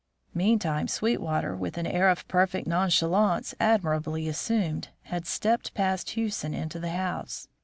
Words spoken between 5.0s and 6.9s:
had stepped past Hewson into the